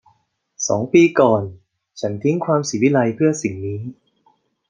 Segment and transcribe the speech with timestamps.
[0.67, 1.43] สองปีก่อน
[1.99, 3.79] ฉันทิ้งความศิวิไลซ์เพื่อสิ่งนี้